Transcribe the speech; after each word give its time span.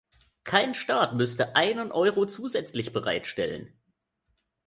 Kein 0.43 0.73
Staat 0.73 1.13
müsste 1.13 1.55
einen 1.55 1.91
Euro 1.91 2.25
zusätzlich 2.25 2.91
bereitstellen. 2.91 3.71